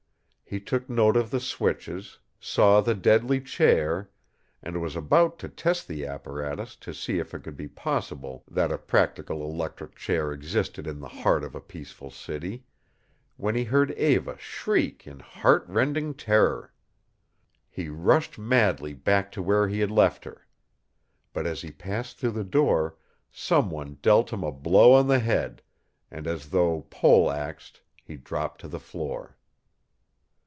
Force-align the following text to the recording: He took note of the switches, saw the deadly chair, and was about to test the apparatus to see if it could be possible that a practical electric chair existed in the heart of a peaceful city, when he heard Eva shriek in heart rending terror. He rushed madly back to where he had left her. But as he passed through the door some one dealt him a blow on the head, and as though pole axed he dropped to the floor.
He 0.53 0.59
took 0.59 0.89
note 0.89 1.15
of 1.15 1.31
the 1.31 1.39
switches, 1.39 2.19
saw 2.37 2.81
the 2.81 2.93
deadly 2.93 3.39
chair, 3.39 4.09
and 4.61 4.81
was 4.81 4.97
about 4.97 5.39
to 5.39 5.47
test 5.47 5.87
the 5.87 6.05
apparatus 6.05 6.75
to 6.81 6.93
see 6.93 7.19
if 7.19 7.33
it 7.33 7.39
could 7.43 7.55
be 7.55 7.69
possible 7.69 8.43
that 8.51 8.69
a 8.69 8.77
practical 8.77 9.43
electric 9.49 9.95
chair 9.95 10.33
existed 10.33 10.87
in 10.87 10.99
the 10.99 11.07
heart 11.23 11.45
of 11.45 11.55
a 11.55 11.61
peaceful 11.61 12.11
city, 12.11 12.65
when 13.37 13.55
he 13.55 13.63
heard 13.63 13.91
Eva 13.91 14.37
shriek 14.37 15.07
in 15.07 15.21
heart 15.21 15.63
rending 15.69 16.13
terror. 16.13 16.73
He 17.69 17.87
rushed 17.87 18.37
madly 18.37 18.93
back 18.93 19.31
to 19.31 19.41
where 19.41 19.69
he 19.69 19.79
had 19.79 19.89
left 19.89 20.25
her. 20.25 20.45
But 21.31 21.47
as 21.47 21.61
he 21.61 21.71
passed 21.71 22.17
through 22.17 22.31
the 22.31 22.43
door 22.43 22.97
some 23.31 23.71
one 23.71 23.99
dealt 24.01 24.33
him 24.33 24.43
a 24.43 24.51
blow 24.51 24.91
on 24.91 25.07
the 25.07 25.19
head, 25.19 25.61
and 26.11 26.27
as 26.27 26.49
though 26.49 26.87
pole 26.89 27.31
axed 27.31 27.83
he 28.03 28.17
dropped 28.17 28.59
to 28.59 28.67
the 28.67 28.81
floor. 28.81 29.37